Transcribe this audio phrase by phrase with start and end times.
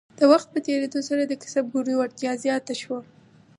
[0.19, 2.99] د وخت په تیریدو سره د کسبګرو وړتیا زیاته شوه.